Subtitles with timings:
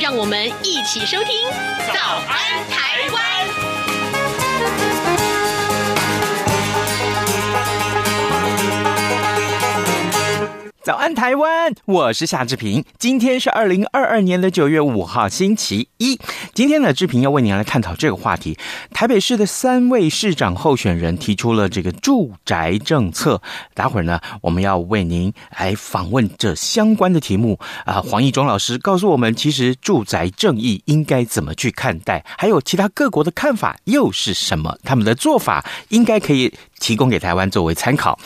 [0.00, 1.48] 让我们一起收听
[1.92, 3.70] 《早安台湾》。
[10.84, 11.74] 早安，台湾！
[11.86, 12.84] 我是夏志平。
[12.98, 16.20] 今天是二零二二年的九月五号，星期一。
[16.52, 18.58] 今天呢，志平要为您来探讨这个话题。
[18.90, 23.40] 台北市的三位市长候选人提出了这个住宅政策，
[23.72, 28.02] 待会儿呢，我们要为您来访问这相关的题目啊。
[28.02, 34.76] 黄义忠老师告诉我们，其实住宅正义应该怎么去看待，还有其他各国的看法又是什么？
[34.84, 36.52] 他们的做法应该可以
[36.84, 38.18] 提供给台湾作为参考。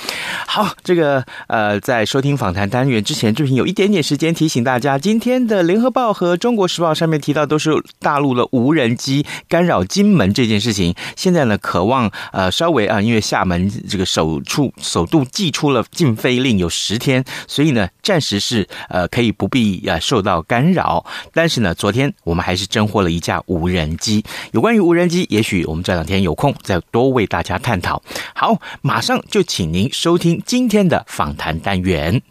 [0.45, 7.71] 好，这个呃，在收听访谈单元之前，志平有一点点时间提醒大家，今天的《联合报》和《中国时报》上面提到都是
[8.01, 10.93] 大陆的无人机干扰金门这件事情。
[11.15, 21.07] 现在呢，渴望呃稍微啊，因为厦门这个首处首度寄出了禁飞令有十天，所以呢，暂时是呃可以不必呃受到干扰。
[21.33, 24.25] 但是呢，昨天我们还是侦获了一架无人机。
[24.51, 28.03] 有关于无人机，也许我们这两天有空再多为大家探讨。
[28.35, 28.48] 好，
[28.83, 32.23] 马上就请您收听今天的访谈单元。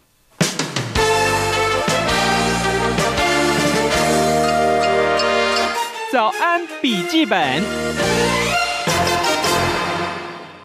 [6.10, 8.47] 早安，笔记本。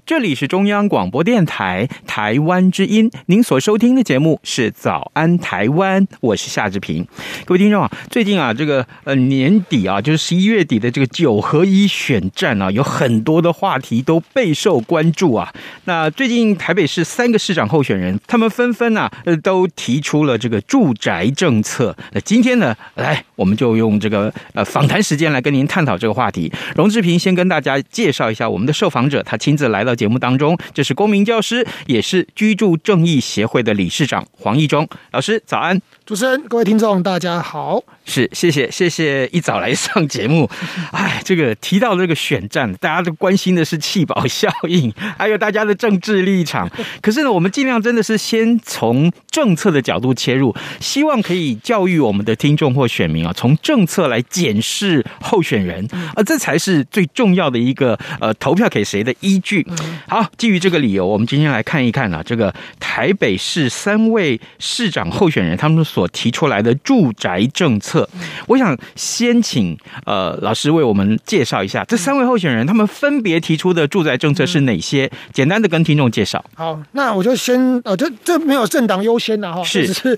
[0.05, 7.07] 这里是中央广播电台台湾之音，您所收听的节目是《早安台湾》，我是夏志平。
[7.45, 15.53] 各位听众啊，最近啊，这个呃年底啊，就是十一月底的这个九合一选战啊，有很多的话题都备受关注啊。
[15.85, 21.95] 那最近台北市三个市长候选人，他们纷纷啊，呃，都提出了这个住宅政策。
[22.11, 26.51] 那今天呢，来，我们就用这个呃访谈时间来跟您探讨这个话题。
[26.75, 29.92] 荣志平先跟大家介绍一下我们的受访者，他亲自来到。
[29.95, 35.81] 节目当中，这是公民教师，也是居住正义协会的理事长黄义忠老师，早安。
[36.05, 37.81] 主持人，各位听众，大家好。
[38.03, 40.49] 是，谢谢，谢谢一早来上节目。
[40.91, 46.69] 哎，这个提到这个选战，大家都关心的是弃保效应， 还有大家的政治立场。
[47.01, 59.65] 可是呢，我们尽量真的是先从政策的角度切入，希望可以教育我们的听众或选民啊，从政策来检视候选人啊，这才是最重要的一个呃投票给谁的依据。
[60.09, 65.81] 好，基于这个理由，我们今天来看一看啊，这个台北市三位市长候选人他们。
[65.93, 68.09] 所提出来的住宅政策，
[68.47, 69.77] 我想先请
[70.07, 75.11] 呃老师为我们介绍一下这三位候选人，他们分别提出的住宅政策是哪些？
[75.31, 76.43] 简单的跟听众介绍。
[76.55, 80.17] 好，那我就先呃，这这没有政党优先的哈，是是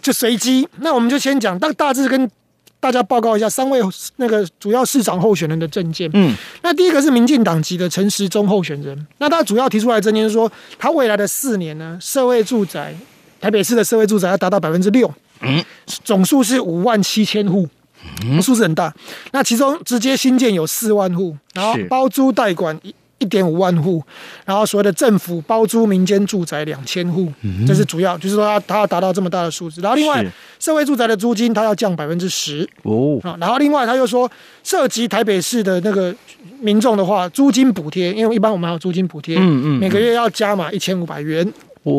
[0.00, 0.68] 就随机。
[0.76, 2.30] 那我们就先讲，大大致跟
[2.78, 3.80] 大家报告一下三位
[4.16, 6.08] 那个主要市长候选人的政见。
[6.12, 10.48] 嗯，那第一个是民进党籍的陈时中候选人，那他主要提出来的政见是说，
[10.78, 12.94] 他未来的四年呢，社会住宅。
[13.40, 15.64] 台北市的社会住宅要达到百分之六，嗯，
[16.04, 17.68] 总数是五万七千户，
[18.24, 18.92] 嗯，数字很大。
[19.32, 24.00] 那其中直接新建有四万户，然后包租代管一一点五万户，
[24.44, 27.32] 然后所谓的政府包租民间住宅两千户，
[27.66, 29.80] 这是主要，就是说它它要达到这么大的数字。
[29.80, 30.24] 然后另外
[30.60, 32.68] 社会住宅的租金它要降百分之十。
[32.84, 34.30] 哦，然后另外他又说
[34.62, 36.14] 涉及台北市的那个
[36.60, 41.52] 民众的话，租金补贴，因为一般我们还有租金补贴，嗯嗯，每个月要加码一千五百元。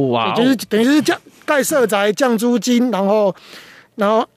[0.09, 3.35] 哇，就是等于是降盖社宅降租金，然后
[3.95, 4.27] 然后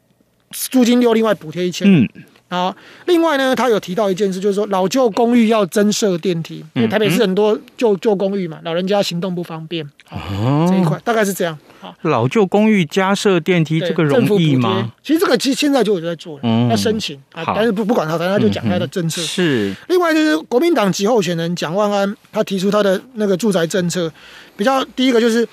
[0.50, 1.86] 租金又另外补贴一千。
[1.90, 2.08] 嗯，
[2.48, 2.74] 然后
[3.06, 9.84] 另外呢，他有提到一件事，就是说老旧公寓要增设电梯，因为台北市很多旧旧公寓嘛，老人家行动不方便。
[10.10, 11.58] 哦，这一块大概是这样。
[11.82, 14.92] 好，老旧公寓加设电梯，这个容易吗？
[15.02, 17.42] 其实这个其实现在就有在做了，要申请啊。
[17.56, 19.20] 但是不不管他，反正他就讲他的政策。
[19.20, 19.74] 是。
[19.88, 24.12] 另外就是国民党籍候选人蒋万安，他提出他的那个住宅政策。
[24.56, 25.48] 比较第一个就是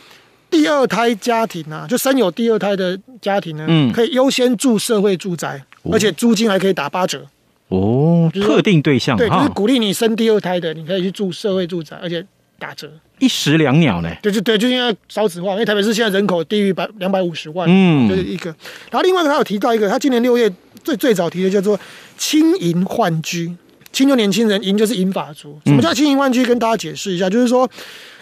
[0.52, 7.26] 第二胎家庭啊，就生有第二胎的家庭呢，嗯，可以优先住社会住宅，而且租金还可以打八折
[7.70, 8.30] 哦。
[8.36, 12.24] 特定对象对，就是鼓励你生第二胎的，你可以去住社会住宅，而且
[12.60, 12.92] 打折。
[13.18, 14.16] 一石两鸟呢？
[14.22, 18.50] 对，就对，就因为少子化，因为台北市现在人口低于百两百五十万，嗯，就是一个。
[18.92, 20.52] 然后另外一个他有提到一个，他今年六月
[20.84, 21.80] 最最早提的叫做
[22.18, 23.52] 青银换居，
[23.92, 25.60] 青就年轻人，银就是银发族。
[25.66, 26.46] 什么叫青银换居？
[26.46, 27.68] 跟大家解释一下，就是说。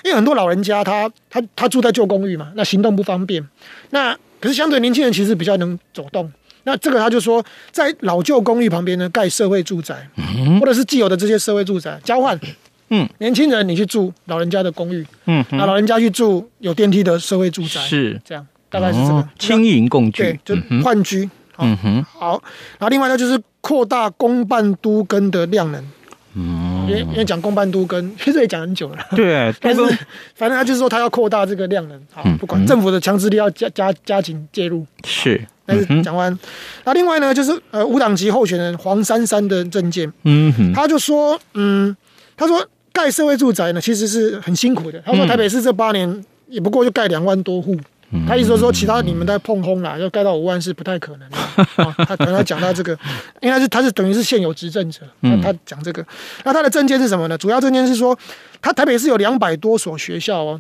[0.04, 3.46] 因为很多老人家他他他住在旧公寓嘛，那行动不方便。
[3.90, 6.32] 那可是相对年轻人其实比较能走动。
[6.64, 10.08] 那这个他就说，在老旧公寓旁边呢盖社会住宅，
[10.62, 12.40] 或者是既有的这些社会住宅交换。
[12.90, 18.22] 嗯，年轻人你去住老人家的公寓，嗯，那老人家去住有电梯的社会住宅，是。
[18.24, 21.30] 这样，大概是这个青银共居，对，就换居。
[21.58, 22.42] 嗯哼，好，
[22.78, 25.84] 然后另外呢就是扩大公办都更的量能。
[26.36, 28.98] 嗯，因为因为讲公办都更， 其实也讲很久了。
[29.16, 29.82] 对，但是
[30.36, 34.86] 反正他就是说他要扩大这个量能，好，不管政府的强制力要加加加紧介入。
[35.04, 36.38] 是，但是讲完，
[36.86, 41.98] 那另外呢就是呃无党籍候选人黄珊珊的政见，嗯哼，他就说，嗯，
[42.38, 42.66] 他说。
[42.98, 45.00] 盖社会住宅呢，其实是很辛苦的。
[45.06, 47.78] 他说台北市这八年也不过就盖两万多户，
[48.10, 51.38] 嗯、他意思说其他你们在碰轰啦，要盖到五万是不太可能的。
[51.84, 52.98] 哦、他可能他讲到这个，
[53.42, 56.04] 应该是他是等于是现有执政者，嗯、他讲这个。
[56.44, 57.38] 那他的政见是什么呢？
[57.38, 58.18] 主要政见是说，
[58.60, 60.60] 他台北市有两百多所学校哦，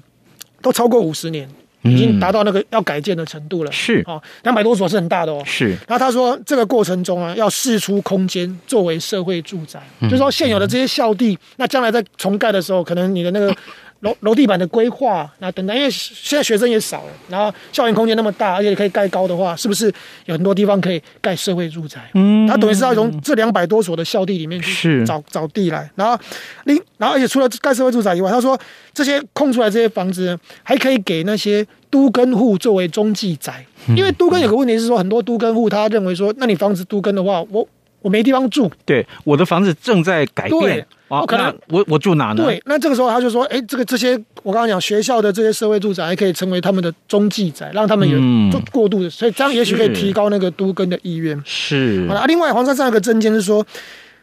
[0.61, 1.49] 都超过五十年。
[1.83, 5.69] 已经达到那个要改建的程度了，是哦，两百多所是很大的哦，是。
[5.87, 13.55] 然后他说，这个过程中啊，要释出空间作为社会住宅，嗯、就是说现有的这些校地，嗯、那将来在重盖的时候，可能你的那个。
[14.01, 19.91] 楼楼地板的规划，那等等，因为现在学生也少了，然后校园空间那么大，而且可以盖高的话，是不是
[20.25, 21.99] 有很多地方可以盖社会住宅？
[22.13, 26.17] 嗯，他等于是要从这两百多所的校地里面去找找地来，然后
[26.65, 28.59] 另然后而且除了盖社会住宅以外，他说
[28.93, 33.65] 这些空出来这些房子，还可以给那些都跟户作为中继宅，
[33.95, 37.67] 因为都跟有个问题是说，很多都跟户他认为说，那你房子都跟的话，我
[38.07, 40.85] 我没地方住，对，我的房子正在改变。
[41.09, 42.45] 我可能我我住哪呢？
[42.45, 48.17] 对，那这个时候他就说，哎，这个这些我刚刚讲学校的这些社会住宅，还可以成为他们的中继宅，让他们有
[48.49, 51.37] 做过渡的，所以这样也许可以提高那个都更的意愿。
[51.43, 53.65] 是啊，另外黄珊珊有个政见是说，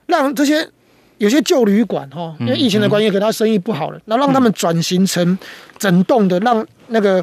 [0.07, 0.67] 让这些
[1.19, 5.39] 有些旧旅馆哈，因为疫情的关系，可能他生意不好了，那让他们转型成
[5.79, 7.23] 整栋的，让那个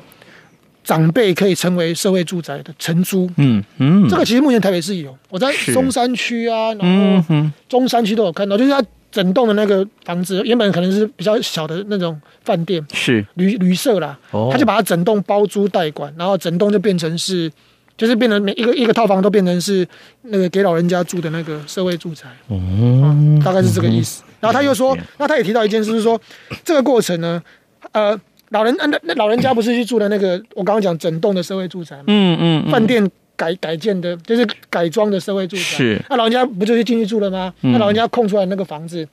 [0.83, 3.29] 长辈可以成为社会住宅的承租。
[3.37, 7.35] 嗯嗯，这个其实目前台北市有，我在松山区啊，然后
[7.67, 8.83] 中山区都有看到，就是它。
[9.11, 13.25] 整栋的那个房子原本可能是比较小的那种饭店，是。
[13.33, 17.51] 旅旅社啦，哦、他就把它整栋包租代管，然后整栋就变成是，
[17.97, 19.85] 就是变成每一个一个套房都变成是
[20.21, 24.23] 那个给老人家住的那个社会住宅，哦、嗯，大概是这个意思。
[24.25, 26.17] 嗯、然后他又说，那他也提到一件事，就是说
[26.63, 27.43] 这个过程呢，
[27.91, 28.17] 呃，
[28.51, 32.03] 老人那那老人家不是去住的那个我刚刚讲整栋的社会住宅吗？
[32.07, 33.09] 嗯嗯，饭店。
[33.37, 35.63] 改改建的，就是改装的社会住宅。
[35.63, 37.51] 是，那老人家不就是进去住了吗？
[37.61, 39.07] 嗯、那老人家空出来那个房子，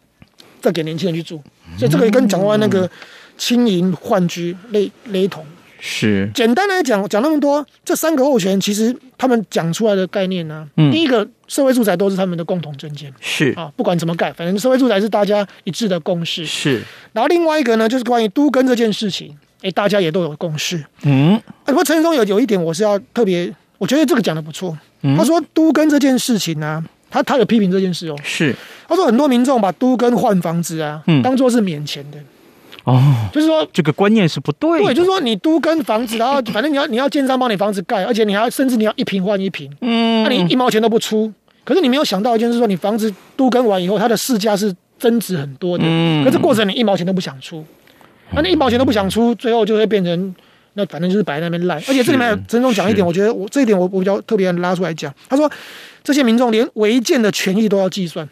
[0.61, 2.87] 再给年轻人去住，嗯、所以这个也跟蒋万那个
[3.39, 5.43] 轻盈换居类雷同。
[5.81, 13.13] 是，简单来讲，讲那么多，这三个候选人其实他们讲出来的概念呢、啊，嗯、第一个社会住宅都是他们的共同政见。
[13.21, 16.45] 是啊，不管怎么盖，反正社会住宅是大家一致的共识。
[16.45, 16.83] 是，
[17.13, 20.85] 然后另外一个呢，就是关于都更这件事情，哎，大家也都有共识。
[21.03, 23.53] 嗯，不过陈时中有有一点，我是要特别。
[23.79, 24.77] 我觉得这个讲的不错。
[25.17, 28.17] 他说都更这件事情呢、啊，他他有批评这件事哦。
[28.25, 28.53] 是，
[28.89, 32.19] 他说很多民众把都更换房子啊，嗯，当做是免钱的。
[32.89, 34.83] 哦，就是说这个观念是不对。
[34.83, 41.31] 对，就是说你都跟房子，然后反正你要你要建商帮你房子盖，而且你还甚至你要一平换一平，嗯，那你一毛钱都不出。
[41.65, 45.85] 可是你没有想到一件事，说你房子都跟完以后，它的市价是增值很多的。
[45.87, 47.63] 嗯，可是过程你一毛钱都不想出，
[48.33, 50.35] 那你一毛钱都不想出，最后就会变成。
[50.75, 55.13] 那反正就是摆在那边烂，而且这里面陈总讲一点，我觉得我这一点我我比较特别拉出来讲。
[55.29, 55.51] 他说，
[56.05, 58.29] 这些民众连违建的权益都要计算。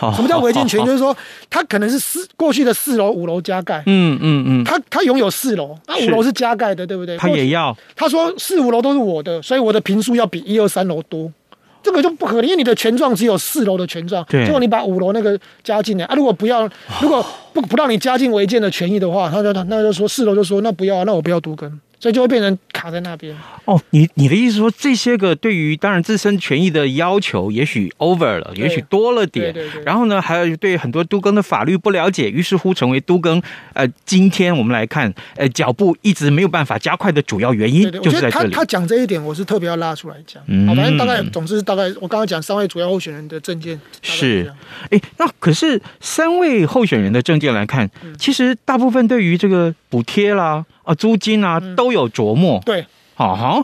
[0.14, 0.84] 什么叫违建权？
[0.84, 1.16] 就是说
[1.50, 7.16] 他可能是四过去的四楼五楼加盖，嗯嗯嗯，他他拥有四楼，那五楼是加盖的，对不对？
[7.16, 7.76] 他也要。
[7.96, 11.32] 他说四五楼都是我的，所以我的平数要比一二三楼多。
[11.80, 16.14] 这个就不可能，因为你的权状只有四楼的权状，结果你把五楼那个加进来啊。
[16.14, 16.68] 如果不要，
[17.00, 21.80] 如果不不让你加进违建的权益的话，他就他那就说四楼就说那不要，那我不要都更。
[22.00, 23.36] 所以就会变成卡在那边。
[23.64, 29.52] 哦，你你的意思说这些个对于当然自身权益的要求，也许 over 了，也许多了点。
[29.52, 29.82] 对对对。
[29.84, 33.42] 然后呢，还有对很多都更的法律不了解，于是乎成为都更
[33.74, 38.50] 呃，今天我们来看呃脚步一直没有办法加快的主要原因，就是在这里。
[38.50, 40.42] 他他讲这一点，我是特别要拉出来讲。
[40.46, 40.66] 嗯。
[40.66, 44.52] 好，反正大概总之大概我刚刚讲三位主要候选人的证件是。
[44.90, 50.64] 哎，那可是三位候选人的证件来看，其实大部分对于这个补贴啦。
[50.88, 53.62] 啊，租金啊都有琢磨，对，好哈，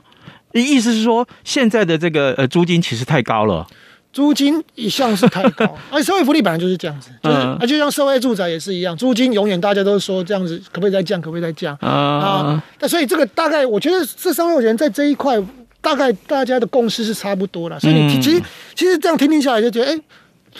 [0.52, 3.66] 意思是说现在的这个呃租金其实太高了，
[4.12, 11.18] 租金一向是太高，而 社会福利本来就是这样子，就是啊，就像社会住宅也是一样，租金永远大家都说这样子，可不可以再降？
[11.18, 11.74] 可不可以再降？
[11.80, 15.42] 啊，那所以这个大概我觉得这三位人在这一块
[15.80, 18.42] 大概大家的共识是差不多了，所以你其实
[18.74, 19.98] 其实这样听听下来就觉得，哎，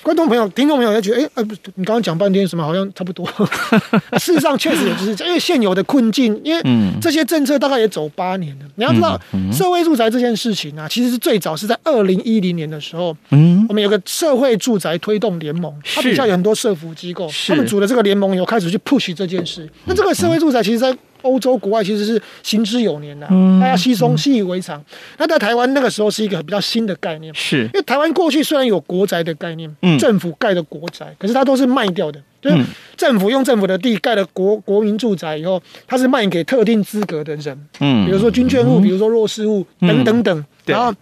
[0.02, 3.26] 观众朋友、听众朋友也觉得，哎、欸，呃，不，你刚刚讲半天什么，好像差不多。
[4.18, 6.62] 事实上，确实也就是因为现有的困境，因为
[7.00, 8.66] 这些政策大概也走八年了。
[8.74, 9.18] 你要知道，
[9.52, 19.68] 社会住宅这件事情啊，其实是最早是在二零一零年的时候，嗯，我们有个社会住宅推动联盟，它底下有很多社服机构，他们组的这个联盟，有开始去 push 这件事。
[19.84, 20.94] 那这个社会住宅，其实，在
[21.24, 23.26] 欧洲国外其实是行之有年的，
[23.60, 24.82] 大家稀松习以为常。
[25.18, 27.64] 那在台湾那个时候是一个比较新的概念，是。
[27.64, 32.58] 因为台湾过去虽然有国宅的概念，政府盖的国宅，可是它都是卖掉的，就是
[32.96, 40.94] 政府用政府的地盖了国国民住宅以后，它是卖给特定资格的人，嗯，比如说军眷户，比如说弱势户等等等，然后，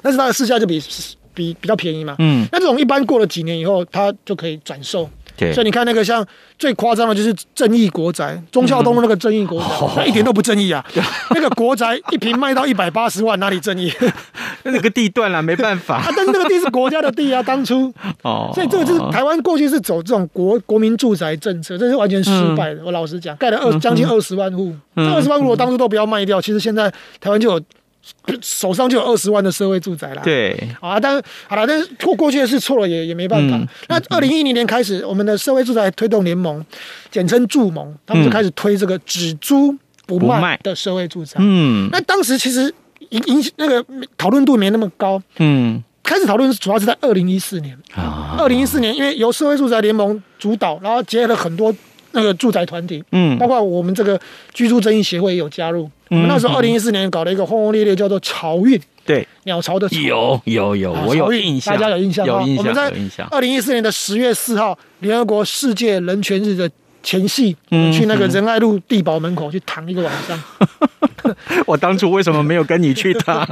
[0.00, 0.82] 但是它的市价就比
[1.34, 5.08] 比比较便宜嘛，嗯，那这种一般过了几年以后，它就可以转售。
[5.38, 6.26] 所以你看那个像
[6.58, 9.66] 最夸张的就是正义国宅，忠孝东路那个正义国宅，
[9.96, 10.84] 那一点都不正义 啊！
[11.30, 13.92] 那个国宅一平卖到一百八十万，哪里正义？
[14.64, 16.02] 那个地段了，没办法。
[16.16, 17.92] 但是那个地是国家的地啊，当初。
[18.22, 18.50] 哦。
[18.54, 22.82] 所以这个就是台湾过去是走这种国国民住宅政策，这是完全失败的。
[22.84, 27.60] 我老实讲，盖了二将近二十万户，这二十万户我当初都不要卖掉，其实现在台湾就有。
[28.40, 33.56] 手上就有二十万的社会住宅了，对，啊，但是好了，但是过过去的事错了也也没办法。
[33.56, 36.64] 嗯、那二零一零年开始，我们的社会住宅推动联盟，
[37.10, 39.76] 简称住盟，他们就开始推这个只租
[40.06, 41.34] 不卖的社会住宅。
[41.38, 42.72] 嗯，那当时其实
[43.10, 43.84] 影影那个
[44.16, 45.22] 讨论度没那么高。
[45.36, 47.78] 嗯，开始讨论主要是在二零一四年。
[47.94, 51.74] 啊，二零一四年因为由社会住宅联盟主导，然后结合了很多
[52.12, 54.20] 那个住宅团体，嗯，包括我们这个
[54.52, 55.90] 居住正义协会也有加入。
[56.08, 62.40] 我们那时候二零一四年搞了一个轰轰烈烈，叫做潮运，对，鸟巢的潮，有有有，我有印象，大家有印象吗？
[62.40, 66.70] 有印象，我们在二零一四年的十月四号，联合国世界人权日的
[67.02, 67.56] 前戏，
[67.92, 70.40] 去那个仁爱路地堡门口去躺一个晚上。
[71.66, 73.46] 我当初为什么没有跟你去躺？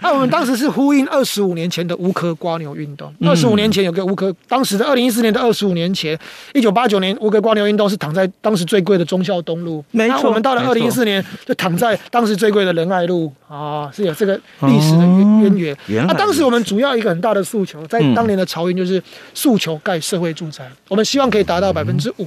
[0.00, 3.14] 那 我们当时是呼应二十五年前的无壳瓜牛运动。
[3.22, 6.18] 二十五年前有个无壳，当时的二零一四年的二十五年前，
[6.52, 9.84] 一九八九年无壳瓜牛运动是躺在当时最贵的忠孝东路。
[9.92, 15.76] 没错，我们到了二零一四年就躺在当时最贵的仁爱路啊，是有这个历史的渊源。
[16.08, 19.00] 那当时我们主要一个很大的诉求，在当年的潮运就是
[19.32, 22.26] 诉求盖社会住宅，我们希望可以达到百分之五。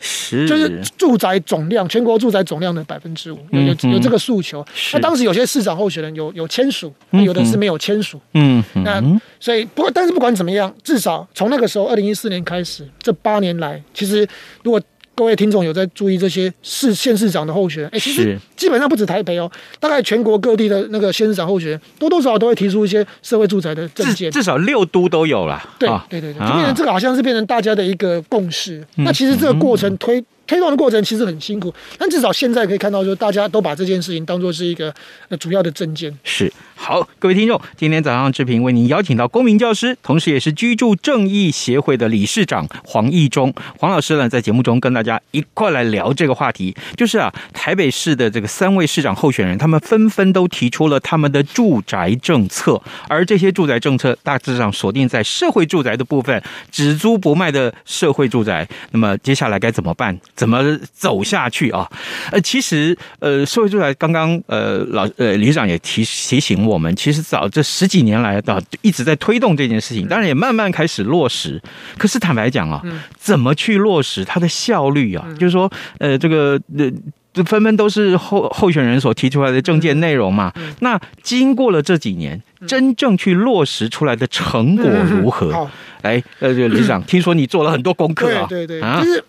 [0.00, 4.64] 是，就是住宅总量，全国住宅总量的百分之五，有有有这个诉求。
[4.92, 8.20] 那当时有些市长候选人有有签署，有的是没有签署。
[8.34, 9.02] 嗯，那
[9.38, 14.26] 所以不过，但是不管怎么样，至少从那个时候，二零一四年开始，这八年来，其实
[14.62, 14.80] 如果。
[15.20, 17.90] 各位听众有在注意这些市县市长的候选人？
[17.92, 25.62] 哎，其实基本上不止台北哦，大概全国各地的那个县市长候选人，多多少少都会提出一些社会住宅的政见，至少六都都有了。
[25.78, 28.82] 对对对对，就变成这个好像是变成大家的一个共识。
[28.94, 30.24] 那其实这个过程推。
[30.50, 34.92] 推动的过程其实很辛苦，但至少现在可以看到，说大家都把这件事情当做是一个
[35.28, 36.12] 呃主要的证件。
[36.24, 56.42] 是好，各位听众，今天早上志平为您邀请到公民教师，同时也是居住正义协会的理事长黄义中黄老师呢，在节目中跟大家一块来聊这个话题，就是啊，台北市的这个三位市长候选人，他们纷纷都提出了他们的住宅政策，而这些住宅政策大致上锁定在社会住宅的部分，
[56.72, 58.66] 只租不卖的社会住宅。
[58.90, 60.18] 那么接下来该怎么办？
[60.40, 61.86] 怎么走下去啊？
[62.32, 71.60] 呃，其实呃，社会住宅刚刚呃老呃理事长也提提醒我们，其实早这十几年来的一直在推动这件事情，当然也慢慢开始落实。
[71.98, 72.80] 可是坦白讲啊，
[73.18, 75.26] 怎么去落实它的效率啊？
[75.38, 76.90] 就是说呃，这个呃，
[77.34, 80.50] 这纷纷都是候候选人所提出来的政见内容嘛。
[80.78, 85.52] 那经过了这几年，真正去落实出来的成果如何？
[85.52, 85.70] 好，
[86.00, 88.46] 来呃，这个理事长， 听说你做了很多功课啊？
[88.48, 89.22] 对对对，就是。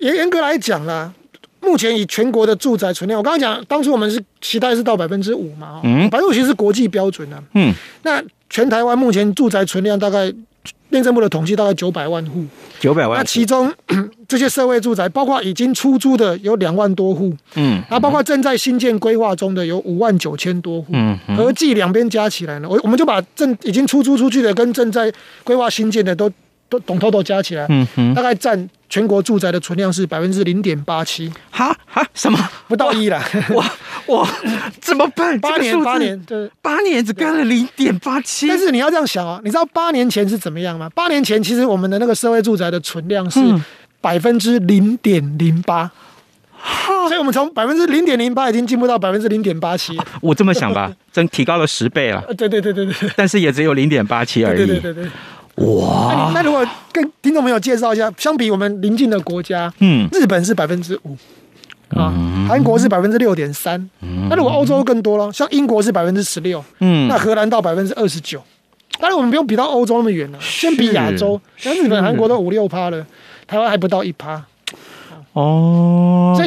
[0.00, 1.12] 严严格来讲啦，
[1.60, 7.72] 目前以全国的住宅存量，我刚刚讲，当初我们是期待是到百分之五嘛，嗯，百分之五其实是国际标准的，嗯，
[8.02, 10.32] 那全台湾目前住宅存量大概，
[10.90, 12.44] 内政部的统计大概九百万户，
[12.78, 13.72] 九百万，那其中
[14.28, 26.30] 这些社会住宅，包括已经出租的有两万多户，嗯，然后包括正在新建规划中的有五万九千多户，嗯，合计两边加起来呢，我我们就把正已经出租出去的跟正在规划新建的都
[26.68, 28.68] 都统统都加起来，嗯哼，大概占。
[28.86, 33.20] 全国住宅的存量是百分之零点八七，哈哈，什么不到一了？
[33.50, 33.68] 哇
[34.06, 34.28] 哇，
[34.80, 35.36] 怎么办？
[35.40, 38.46] 八年八年，对，八年只干了零点八七。
[38.46, 40.88] 但是你要这样想啊，你知道八年前是怎么样吗？
[40.94, 43.40] 八年前其实我们的那个社会住宅的存量是
[44.00, 45.90] 百分之零点零八，
[47.08, 49.98] 所以我们从百分之零点零八已经进步到百分之零点八七。
[50.20, 52.22] 我这么想吧， 真提高了十倍了。
[52.38, 54.58] 对对对对对，但是也只有零点八七而已。
[54.58, 55.10] 对对对对。
[55.56, 56.32] 哇。
[56.34, 56.42] 那！
[56.42, 61.16] 如果跟听众朋友介绍一下，相比我们邻近的国家，嗯，日本是百分之五，
[61.90, 62.12] 啊，
[62.48, 63.88] 韩国是百分之六点三，
[64.28, 68.42] 那如果欧洲更多了，像英国是百分之十六，嗯，那荷兰到百分之二十九，
[69.00, 73.06] 当然我们不用比到欧洲那么远了，先比亚洲，像日本、韩国都五六趴了，
[73.46, 74.44] 台湾还不到一趴。
[75.32, 75.93] 哦，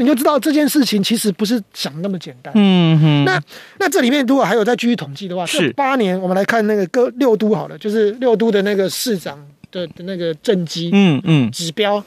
[0.07, 2.53] 就知道这件事情其实不是想那么简单。
[2.55, 3.25] 嗯哼。
[3.25, 3.41] 那
[3.77, 9.37] 那这里面如果还有再继续统计的话，是八年，我们来看那个各六都好了，就是六都的那个市长
[9.69, 12.01] 的的那个政绩，嗯嗯，指标。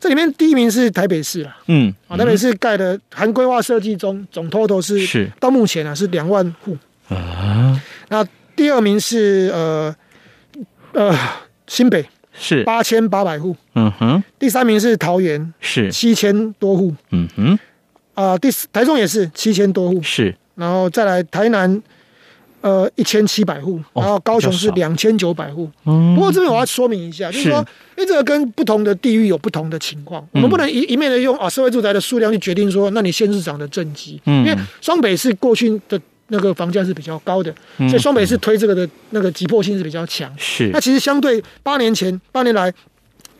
[0.00, 6.76] 这里面第一名是台北市了，嗯，啊，台北市盖的含规划设计中总 total 是是到目前啊是两万户
[7.08, 7.80] 啊。
[8.08, 9.94] 那第二名是呃
[10.92, 11.16] 呃
[11.68, 12.04] 新北。
[12.38, 12.62] 是。
[12.64, 14.22] 八千八百户，嗯哼。
[14.38, 15.90] 第三名是桃园，是。
[15.90, 17.58] 七千多户，嗯哼。
[18.14, 20.34] 啊，第四台中也是七千多户，是。
[20.54, 21.82] 然后再来台南，
[22.60, 25.70] 呃，一千七百户，然后高雄是两千九百户。
[25.84, 26.14] 嗯。
[26.14, 27.58] 不过这边我要说明一下，就是说，
[27.96, 36.00] 因为这个跟不同的地域有不同的情况，我们不能一一面的用啊社会住宅的数量去决定说，那你县市长的政绩，因为双北是过去的。
[36.28, 40.32] 那个房价是比较高的，所以双北市推这个的那个急迫性是比较强。
[40.38, 42.72] 是，那其实相对八年前八年来，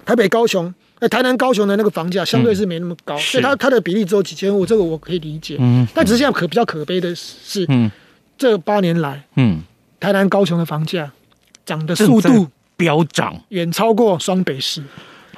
[0.05, 5.57] 台北、高雄、呃台南、高雄的那个房价相对是没那么高，所以它它的比例只有几千户，这个我可以理解。
[5.59, 7.91] 嗯，但只是现在可比较可悲的是，嗯，
[8.37, 9.63] 这八年来，嗯，
[9.99, 11.11] 台南、高雄的房价
[11.65, 14.83] 涨的速度飙涨，远超过双北市。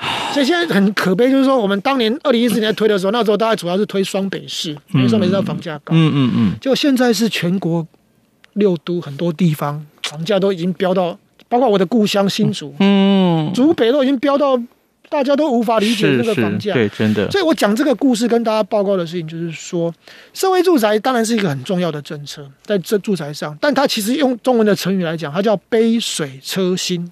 [0.32, 5.94] 所以现在很可悲，就是说我们当年二零一四年推的时候，那时候大概主要是推双北市，因为双北市的房价高。
[5.94, 6.52] 嗯嗯嗯。
[6.60, 7.86] 就现在是全国
[8.54, 14.60] 六都很多地方房价都已经飙到，包括我的故乡新竹，嗯，竹北都已经飙到，
[15.08, 16.74] 大家都无法理解那个房价。
[16.74, 17.30] 对，真的。
[17.30, 19.94] 所以我讲这个故事跟大家报告的事情，就是说，
[20.34, 27.10] 社会住宅当然是一个很重要的政策，在这住宅上，但它其实用中文的成语来讲，它叫杯水车薪。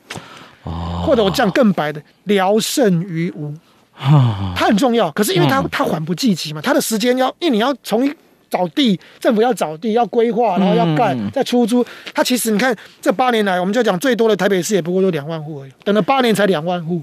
[0.64, 3.54] 或者我讲更白的，聊胜于无，
[3.96, 5.10] 它很重要。
[5.12, 8.10] 可是因为它它缓不济急嘛，它的时间要，因为你要从
[8.48, 11.84] 找地，政府要找地，要规划，然后要盖，再出租。
[12.14, 17.02] 它其实你看这八年来，我们就讲最多的台北市也不过就两万户而已，等了八年才两万户。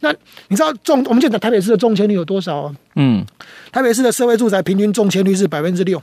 [0.00, 0.10] 那
[0.48, 2.74] 你知道中，我们就讲台北市的中签率有多少啊？
[2.94, 3.24] 嗯，
[3.72, 6.02] 台北市的社会住宅平均中签率是百分之六。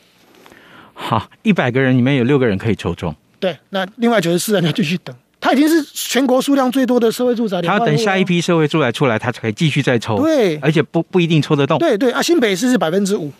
[0.94, 3.16] 好，一百个人里面有六个人可以抽中。
[3.40, 5.16] 对，那另外九十四人要继续等。
[5.48, 10.22] 它已经是全国数量最多的社会住宅，他要等下一批社会住宅出来，他才可以继续再抽。
[10.22, 11.80] 对，而且不不一定抽得动。
[11.80, 13.32] 对对啊，新北市是百分之五。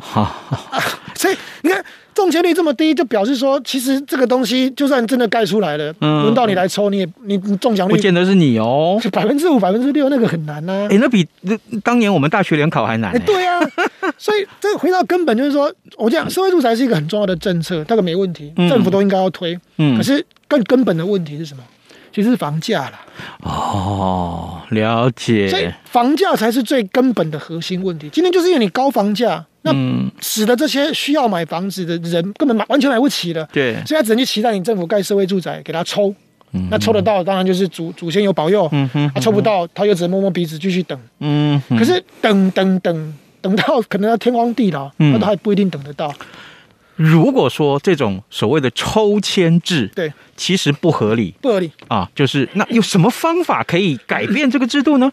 [0.00, 0.80] 好、啊，
[1.16, 1.84] 所以你看
[2.18, 10.84] 中签率这么低，就表示说，其实这个东西就算真的盖出来了，轮到你来抽，你也你你中奖率不见得是你哦，百分之五、百分之六，那个很难呐、啊。
[10.86, 13.16] 哎、欸，那比那当年我们大学联考还难、欸。
[13.16, 13.60] 哎、欸，对啊，
[14.18, 19.58] 所以这个回到根本就是说，我讲社会住宅是一个很重要的政策，这个没问题，政府都应该要推。
[19.76, 21.62] 嗯，可是更根本的问题是什么？
[22.12, 22.92] 其实是房价了
[23.40, 25.48] 哦，了解。
[25.48, 28.08] 所以房价才是最根本的核心问题。
[28.10, 29.72] 今天就是因为你高房价，那
[30.20, 33.46] 使得这些需要买房子的人根本买完全买不起了。
[33.52, 36.14] 对，所以他只能去期待你政府盖社会住宅给他抽。
[36.52, 38.66] 嗯，那抽得到，当然就是祖祖先有保佑。
[38.72, 40.98] 嗯哼，他抽不到，他又只能摸摸鼻子继续等。
[41.20, 46.10] 嗯，可是等等等等到可能要天荒地老，他都还不一定等得到。
[46.98, 55.10] 如果说这种所谓的抽签制，对，其实不合理，不合理啊，就是那有什么方法可以改变这个制度呢？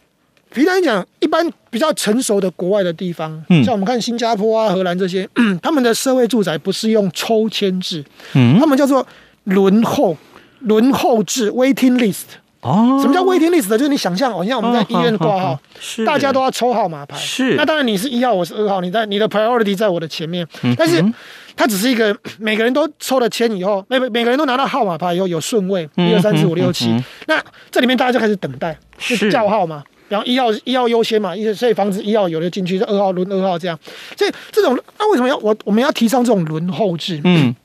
[0.51, 5.29] 比如讲，一般比较成熟的国外的地方，嗯，像我们看新加坡啊、荷兰这些，
[5.61, 9.05] 他们的社会住宅不是用抽签制，嗯，他们叫做
[9.43, 10.17] 轮候
[10.61, 12.23] 轮候制 （waiting list）。
[12.61, 13.69] 哦，什么叫 waiting list？
[13.69, 17.53] 就是你想象，好像我们在医院挂号，是大家都要抽号码牌，是。
[17.55, 21.05] 那当然你是一号，我是二号，你在你的 priority 在我的前面，但是。
[21.55, 26.93] 它只是一个每个人都抽了签以后，每每个人都拿到号码牌以后有顺位，一二三四五六七。
[27.27, 27.41] 那
[27.71, 29.83] 这里面大家就开始等待，是叫号嘛？
[30.07, 33.79] 然后一号一号优先嘛，所以防止一号有的进去，就二号轮二号这样。
[34.15, 37.19] 所以这种那为什么要我我们要提倡这种轮候制？
[37.23, 37.55] 嗯，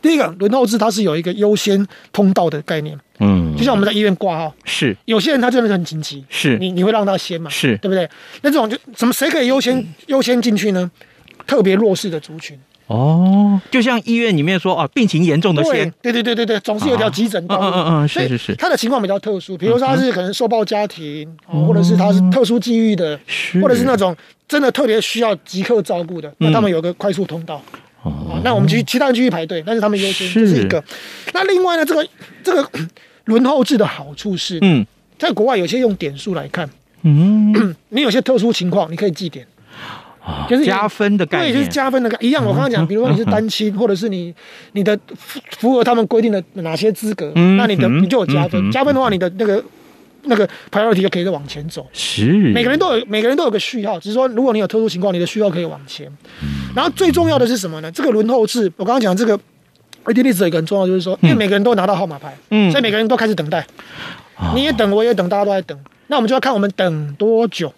[0.00, 2.96] 第一个轮候制它是有一个优先通道的概念。
[3.18, 7.50] 嗯，就像我们在医院挂号，是有些人他真的很紧急，是你你会让他先嘛？
[7.50, 8.08] 是对不对？
[8.42, 10.90] 那这种就什么谁可以优先优先进去呢？
[11.46, 12.56] 特别弱势的族群。
[12.90, 17.56] 哦，就像医院里面说啊，病情严重的先，对对对对对，总是有条急诊道。
[17.60, 18.54] 嗯嗯嗯，是是是。
[18.56, 23.16] 他的情况比较特殊，比如说他是可能受暴家庭，或者是他是特殊际遇的，
[23.62, 24.16] 或者是那种
[24.48, 27.62] 真的特别需要即刻照顾的，那他们有个快速通道。
[28.02, 30.82] 哦，那我们去其他人继续排队，但是他们优先，这是一个。
[31.32, 32.04] 那另外呢，这个
[32.42, 32.68] 这个
[33.26, 34.84] 轮候制的好处是，嗯，
[35.16, 36.68] 在国外有些用点数来看，
[37.02, 39.46] 嗯， 你有些特殊情况，你可以记点。
[40.48, 42.44] 就是加分的概念，对，就是加分的概念一样。
[42.44, 44.34] 我刚刚讲，比如说你是单亲，或者是你
[44.72, 44.98] 你的
[45.58, 48.70] 符合他们规定的哪些资格，那你的你就有加分。
[48.70, 49.62] 加分的话，你的那个
[50.24, 51.86] 那个 priority 就可以再往前走。
[51.92, 56.10] 是，每个人都有每个人都有个序号，只是说如果你有特殊情况，你的序号可以往前。
[56.74, 57.90] 然后最重要的是什么呢？
[57.90, 59.38] 这个轮候制，我刚刚讲这个
[60.04, 63.66] 威丁例子有一个很重要，就是说，因为每个人都拿到号码牌，嗯，所以每个人都开始等待，
[64.38, 65.78] 嗯、你也等，我也等，大家都在等，
[66.08, 67.72] 那我们就要看我们等多久。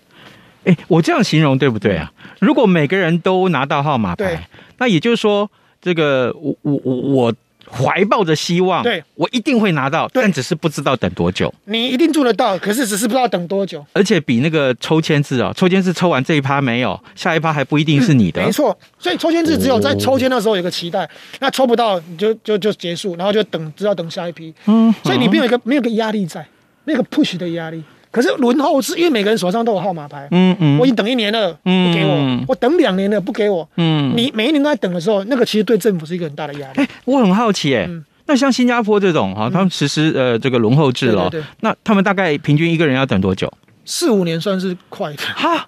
[0.64, 2.12] 哎，我这样形容对不对啊？
[2.40, 4.48] 如果每个人都拿到号码牌，
[4.79, 7.35] 那也就是说，这个我我我我。
[7.75, 11.53] 怀抱着希望，对，我一定会拿到，但只是不知道等多久。
[11.64, 13.83] 你一定做得到，可是只是不知道等多久。
[13.94, 18.42] 而且比那个抽签制啊，抽签制抽完这一趴没有，下一趴还不一定是你的。
[18.42, 21.09] 嗯、没错，所以抽签制只有在抽签的时候有个期待，哦、
[21.40, 24.53] 那抽不到你就就就结束，然后就等，只要等下一批。
[24.66, 26.46] 嗯，所以你没有一个没有一个压力在，
[26.85, 27.83] 没有个 push 的压力。
[28.12, 36.81] 可是轮候是因为每个人手上都有号码牌，嗯嗯，我已经等一年了，嗯不给我，我等两年了，不给我，嗯，你每一年都在等的时候，那个其实对政府是一个很大的压力。
[36.81, 37.88] 哎，我很好奇，哎。
[38.27, 41.29] 那像新加坡这种哈，他们实施呃这个轮候制了，
[41.61, 43.53] 那他们大概平均一个人要等多久？
[43.85, 45.18] 四五年算是快的。
[45.35, 45.66] 哈，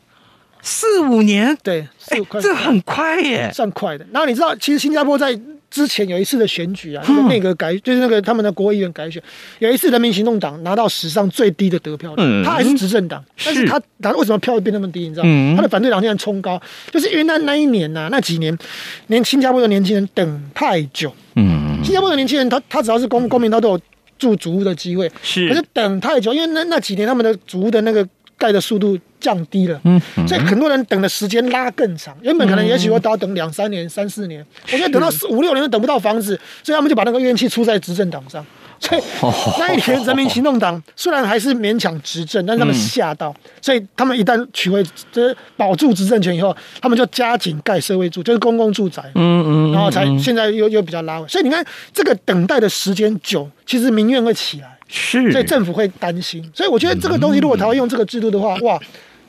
[0.62, 1.57] 四五年？
[1.64, 4.07] 对，四五快，这很快耶，算快的。
[4.12, 5.38] 然后你知道，其实新加坡在
[5.75, 9.21] 之前有一次的选举啊，那个内阁改就是那个他们的国会议员改选，
[9.59, 15.09] 有一次人民行动党拿到史上最低的得票，嗯，他还是执政党，但是他他为什么票会变那么低？
[15.09, 15.55] 你知道吗？
[15.57, 18.57] 他的反对党现在冲高，就是因为那那一年呐，那几年
[19.09, 21.83] 连新加坡的年轻人等太久，嗯。
[21.83, 23.81] 新加坡的年轻人，他他只要是公公民，他都有
[24.17, 25.11] 住主屋的机会。
[25.23, 32.16] 是，可是等太久，因为那那几年他们的主屋的那个盖的速度降低了，嗯，所以很多人等的时间拉更长。
[32.23, 38.44] 原本可能也许会都要等两三年、三四年，我觉得等到四五六年都等不到房子，所以他们就把那个怨气出在执政党上。
[38.81, 39.03] 所以
[39.59, 51.29] 那一天，人民行动党虽然还是勉强执政，但是他们吓到，所以他们一旦取回，就是保住执政权以后，他们就加紧盖社会住，就是公共住宅，嗯嗯，然后才现在又又比较拉尾。
[51.29, 56.42] 所以你看，这个等待的时间久，其实民怨会起来，是，所以政府会担心。
[56.55, 58.81] 所以我觉得这个东西，如果台湾用这个制度的话，哇。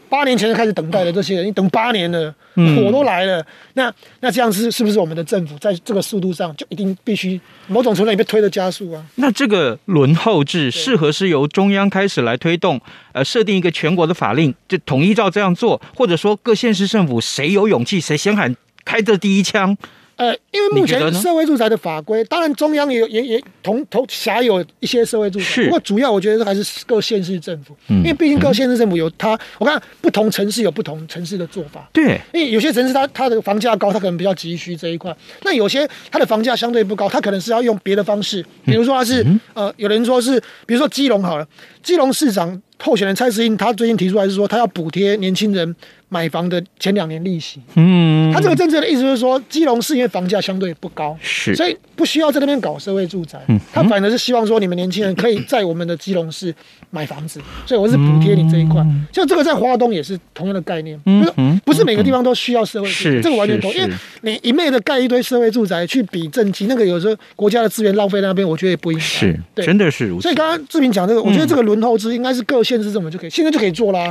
[0.07, 9.03] 八年前就开始等待的这些人，你等八年了，火都来了，嗯、那那这样是是不是我们的政府在这个速度上就一定必须某种程度也被推的加速啊？
[9.15, 12.79] 那这个轮候制适合是由中央开始来推动，
[13.13, 19.75] 呃，设定一个全国的法令，就统一照这样做，或者说各县市政府谁有勇气，谁先喊开这第一枪？
[20.17, 41.45] 呃，因为目前社会住宅的法规，当然中央也也也同同辖有一些社会住宅，不过主要我觉得还是各县市政府，嗯、因为毕竟各县市政府有它，我看不同城市有不同城市的做法，对，因为有些城市它它的房价高，它可能比较急需这一块，那有些它的房价相对不高，它可能是要用别的方式，比如说它是、嗯、呃，有人说是，比如说基隆好了，
[41.83, 45.75] 基隆市长候选人蔡思英，他最近提出来是说，他要补贴年轻人。
[46.15, 56.55] 买房的前两年利息，嗯，他这个政策的意思就是说，基隆市因为房价相对不高，是，所以不需要在那边搞社会住宅，嗯，他反而是希望说你们年轻人可以在我们的基隆市
[56.89, 58.81] 买房子，所以我是补贴你这一块。
[59.11, 63.89] 像这个在华东也是同样的概念，嗯，不是每个地方都需要社会住宅，这个完全同，因为
[64.21, 70.21] 你一昧的盖一堆社会住宅去比政绩，那个有时候国家的资源浪费在那边，我觉得也不应该，是，对，真的是如此。
[70.21, 74.09] 所以刚刚志平讲这个，我觉得这个轮候制应该是各县市政府就可以，现在就可以做啦。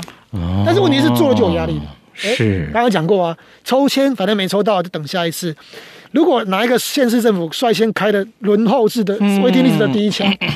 [0.64, 1.80] 但是问题是做了就有压力。
[2.12, 5.54] 是，刚刚讲过啊，抽签反正没抽到就等下一次。
[6.12, 10.48] 如果哪一个县市政府率先开的轮候制的威丁例子的第一枪，嗯、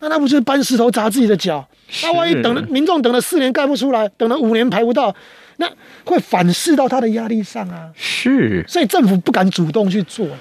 [0.00, 1.66] 那那不就是搬石头砸自己的脚？
[2.02, 5.14] 那万一等了民众等了四年盖不出来，等了五年排不到，
[5.56, 5.66] 那
[6.04, 7.88] 会反噬到他的压力上啊。
[7.94, 10.38] 是，所以政府不敢主动去做了。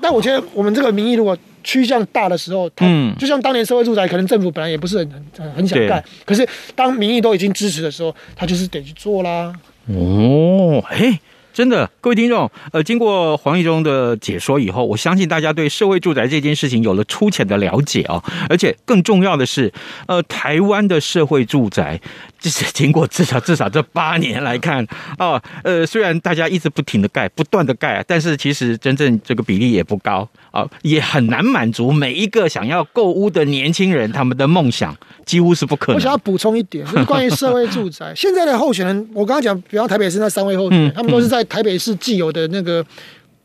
[0.00, 9.52] 但我觉得我们这个民意如果趋向大的时候，嗯，就像当年社会住宅，可能政府本来也不是很很很想盖，可是当民意都已经支持的时候，他就是得去做啦。
[9.88, 11.18] 哦，哎，
[11.52, 19.72] 真的，各位听众，呃，经过黄义中的解说以后，我相信大家对社会住宅这件事情有了粗浅的了解啊，而且更重要的是，
[20.06, 22.00] 呃，台湾的社会住宅。
[22.38, 35.96] 就是经过至少至少这八年来看啊，呃，虽然大家一直不停的盖，不断的盖，但是其实真正这个比例也不高啊，也很难满足每一个想要购屋的年轻人他们的梦想，几乎是不可能。
[35.96, 42.84] 我想要补充一点，就是关于社会住宅，现在的候选人，我刚刚讲，比方台北市那三位候选人，嗯、他们都是在台北市既有的那个。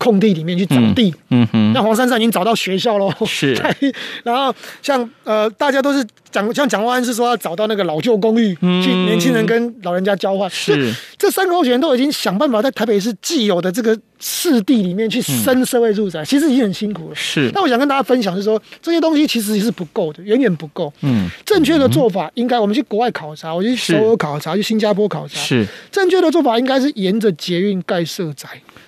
[0.04, 3.54] 空地里面去找地，嗯哼，那黄珊珊已经找到学校喽，是。
[4.26, 10.94] 然后像呃，大家都是讲，像蒋万安是说要找到那个老旧公寓，嗯、去年轻人跟老人家交换，是。
[11.18, 17.52] 这三个候选人都已经想办法在台北市既有的这个市地里面去生社会住宅，嗯、其实已经很辛苦了，是。
[17.54, 20.92] 那我想跟大家分享是说，这些东西其实也是不够的，远远不够。
[21.02, 25.68] 嗯，正确的做法应该，我们去国外考察，我去首尔考察，去新加坡考察，是。
[25.92, 28.48] 正确的做法应该是沿着捷运盖社宅。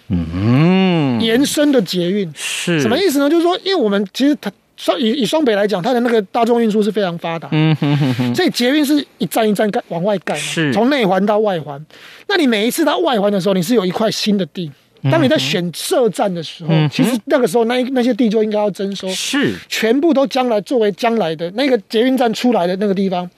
[0.10, 3.30] 嗯，延伸的捷运是什么意思呢？
[3.30, 10.74] 就是说，因为我们其实它双以以双北来讲，它的那个大众运输是非常发达，嗯哼哼哼，所以捷运是一站一站盖往外盖，是。
[10.74, 11.84] 从内环到外环。
[12.28, 14.72] 那你每一次到外环的时候，你是有一块新的地，
[15.12, 19.54] 当你在选设站的时候，嗯、其实那个时候那那些地就应该要征收，是。
[19.70, 23.30] 全部都将来作为将来的那个捷运站出来的那个地方，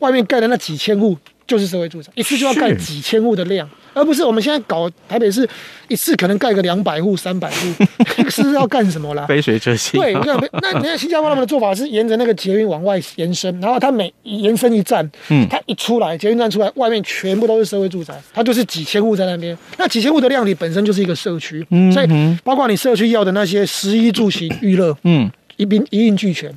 [0.00, 3.68] 外面盖的那几千户就是社会住宅，一次就要盖几千户的量。
[3.94, 5.48] 而不是我们现在搞台北市
[5.88, 7.84] 一次可能盖个两百户、三百户，
[8.18, 9.26] 那个是要干什么啦？
[9.26, 10.00] 杯水车薪。
[10.00, 19.56] 对，你看， 那你看新加坡他们的做法是沿着那个捷运往外延伸，然后它每延伸一站，嗯，它一出来捷运站出来，外面全部都是社会住宅，它就是几千户在那边。
[19.76, 22.06] 那几千户的量体本身就是一个社区，嗯，所以
[22.42, 26.52] 包括你社区要的那些食衣住行娱乐，嗯，一并一应俱全。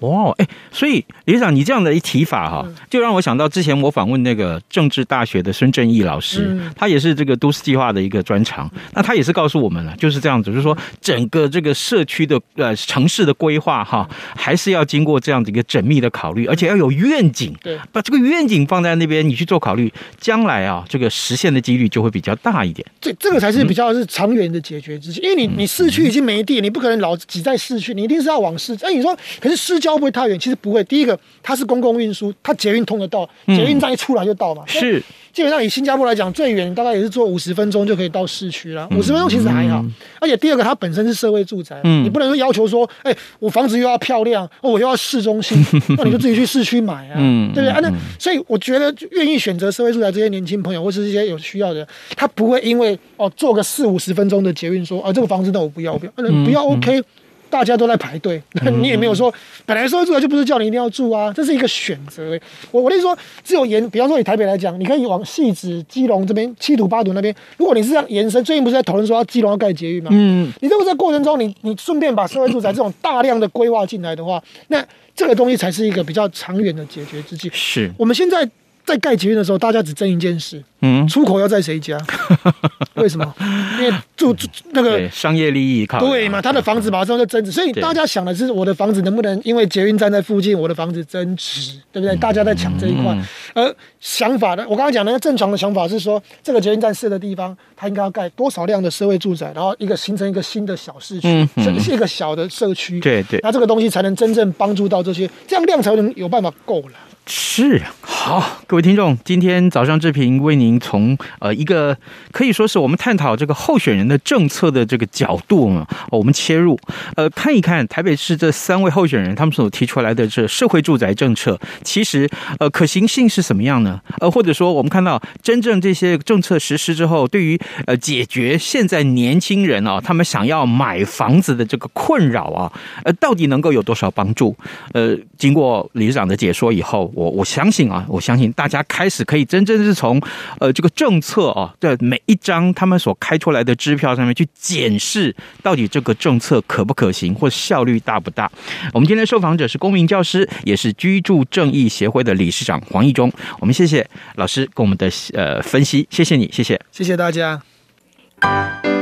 [0.00, 22.86] 哦，哎，所以理事长，你这样的一提法哈，就让我想到之前我访问那个政治大学的孙正义老师，他也是这个都市计划的一个专长，那他也是告诉我们了，就是这样子，就是说整个这个社区的呃城市的规划哈，还是要经过这样子一个缜密的考虑，而且要有愿景，对，把这个愿景放在那边，你去做考虑，将来啊这个实现的几率就会比较大一点。
[23.00, 28.76] 这这个才是比较是长远的解决之计，因为你你市区已经没地，你不可能老挤在市区，你一定是要往市。
[28.82, 30.38] 哎，你说可是市郊不会太远？
[30.38, 30.82] 其实不会。
[30.84, 34.62] 第一个，它是公共运输，它捷运通得到，捷运站一出来就到嘛。
[34.66, 38.88] 嗯、是，基本上以新加坡来讲，最远大概也是坐五十分钟就可以到市区了。
[38.92, 39.78] 五十分钟其实还好。
[39.78, 45.64] 嗯、而且第二个，它本身是社会住宅，嗯、你不能说要求说，哎，我房子又要漂亮，哦，我又要市中心，
[45.96, 47.78] 那你就自己去市区买啊，嗯、对不对啊？
[47.80, 56.12] 那所以我觉得，愿意选择社会住宅这些年轻朋友，或是这些有需要的，他不会因为哦坐个四五十分钟的捷运说，啊，这个房子那我不要，不要，
[56.44, 57.02] 不要 OK。
[57.50, 58.42] 大家都在排队，
[58.80, 59.32] 你也没有说
[59.66, 62.38] 本来社会住宅就不是叫你一定要住啊，这是一个选择。
[62.70, 67.34] 我我跟你说，只有延，比方说以台北来讲，你可以往汐止、基隆这边、七堵、八堵那边。
[67.56, 70.10] 如果你是这样延伸，最近不是在讨论说要基隆要盖捷运吗？
[70.12, 74.84] 嗯，你如果在过程中，你你顺便把社会住宅这种大量的规划进来的话，那
[75.14, 77.50] 这个东西才是一个比较长远的解决之计。
[77.52, 78.48] 是我们现在。
[78.88, 81.98] 在盖捷运的时候，大家只争一件事，嗯，出口要在谁家？
[82.96, 83.34] 为什么？
[83.78, 92.16] 因为住住那个商业利益靠对嘛，他的房子马上就增值，所以大家想的是我的房子能不能因为捷运站在附近，我的房子增值，对不对？
[92.16, 93.14] 大家在抢这一块。
[93.52, 106.92] 而想法呢，我刚刚讲那个正常的想法是说，这个捷运站设的地方，它应该要盖多少量的社会住宅，然后一个形成一个新的小市区，这是一个小的社区，对对，那这个东西才能真正帮助到这些，这样量才能有办法够了。
[107.30, 107.82] 是
[108.20, 111.96] 好，各位听众，今天早上志平为您从呃一个
[112.32, 116.76] 可以说是我们探讨这个候选人的政策的这个角度呢，我们切入，
[117.14, 122.28] 呃，看一看台北市这三位候选人他们所提出来的这社会住宅政策，其实
[122.58, 124.00] 呃可行性是什么样呢？
[124.18, 132.70] 呃，或者说我们看到真正这些政策实施之后，对于呃解决现在年轻人啊他们想要买房子的这个困扰啊，
[133.04, 134.54] 呃，到底能够有多少帮助？
[134.92, 137.10] 呃，经过理事长的解说以后。
[137.14, 140.20] 我我相信啊，我相信大家开始可以真正是从
[140.58, 148.50] 呃这个政策啊的每一张他们所开出来的支票上面去检视，到底这个政策可不可行，或效率大不大。
[148.92, 153.30] 我们今天受访者是公民教师，也是居住正义协会的理事长黄义忠。
[153.60, 157.60] 我们谢谢老师跟我们的呃分析，谢谢你，谢谢，谢谢大家。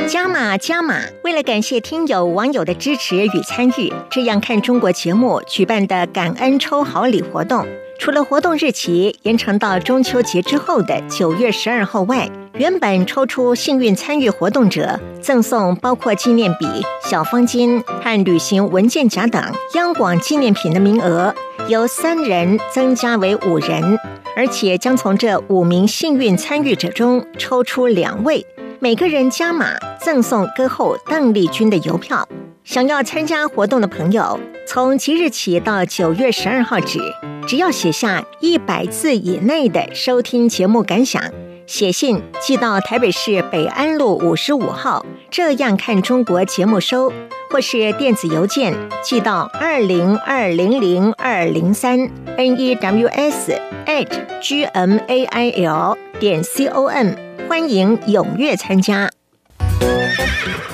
[0.09, 1.01] 加码加码！
[1.25, 7.67] 为了感谢听友网友的支持与参与，这样看中国节目举办的感恩抽好礼活动，
[8.07, 16.69] 除了活动日期延长到中秋节之后的九月十二号外，原本抽出幸运参与活动者赠送包括纪念笔、
[17.03, 19.43] 小方巾和旅行文件夹等
[19.75, 21.35] 央广纪念品的名额，
[21.67, 23.99] 由三人增加为五人，
[24.37, 28.47] 而且将从这五名幸运参与者中抽出两位。
[28.79, 32.29] 每个人加码赠送歌后邓丽君的邮票。
[32.67, 36.99] 想要参加活动的朋友，从即日起到九月十二号止，
[37.47, 41.23] 只要写下一百字以内的收听节目感想，
[41.69, 47.13] 写信寄到台北市北安路五十五号，这样看中国节目收，
[47.51, 48.75] 或是电子邮件
[49.05, 53.53] 寄到二零二零零二零三 n e w s
[53.87, 54.09] at
[54.43, 57.13] g m a i l 点 c o m。
[57.49, 59.09] 欢迎踊跃参加！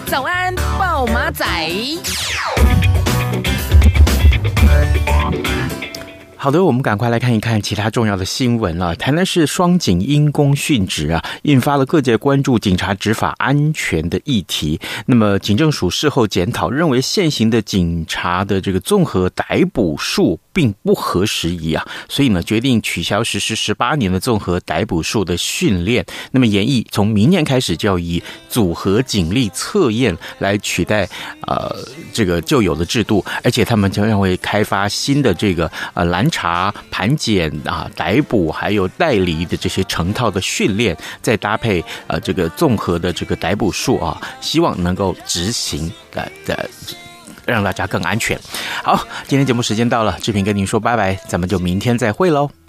[0.07, 1.45] 早安，暴马仔。
[6.43, 8.97] 好的，我们赶快来看一看其他重要的新闻了。
[8.97, 14.81] 台南市双警因公殉职啊，引发了各界关注警察执法安全的议题。
[15.07, 26.05] 那么警政署事后检讨，认为现行的警察的这个综合逮捕数并不合时宜啊，所以呢，决定取消实施十八年的综合逮捕数的训练。
[26.33, 31.09] 那么研议从明年开始就要以组合警力测验来取代
[31.47, 31.73] 呃
[32.13, 36.29] 这个旧有的制度，而且他们将会开发新的这个呃拦。
[36.33, 46.69] 查、盘检啊、逮捕，还有代理的这些成套的训练，再搭配呃这个综合的这个逮捕术啊，希望能够执行的的，
[47.47, 48.37] 让大家更安全。
[48.83, 52.62] 好，今天节目时间到了，志平跟您说拜拜，咱们就明天再会喽。